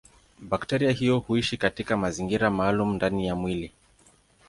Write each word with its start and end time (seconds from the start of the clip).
Bakteria 0.39 0.91
hiyo 0.91 1.19
huishi 1.19 1.57
katika 1.57 1.97
mazingira 1.97 2.49
maalumu 2.51 2.93
ndani 2.93 3.27
ya 3.27 3.35
mwili. 3.35 3.71